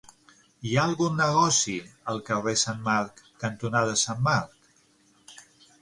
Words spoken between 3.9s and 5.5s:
Sant Marc?